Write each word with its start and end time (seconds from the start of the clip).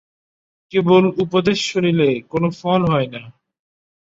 কেবল 0.71 1.03
উপদেশ 1.23 1.59
শুনিলে 1.71 2.09
কোন 2.31 2.43
ফল 2.59 2.81
হয় 2.91 3.07
না। 3.13 3.21